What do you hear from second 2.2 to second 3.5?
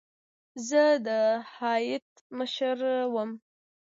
مشر وم.